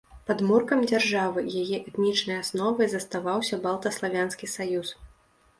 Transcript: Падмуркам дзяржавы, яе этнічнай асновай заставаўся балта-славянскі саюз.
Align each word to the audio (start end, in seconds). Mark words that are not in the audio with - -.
Падмуркам 0.27 0.79
дзяржавы, 0.91 1.43
яе 1.61 1.77
этнічнай 1.89 2.37
асновай 2.45 2.91
заставаўся 2.95 3.63
балта-славянскі 3.69 4.53
саюз. 4.59 4.89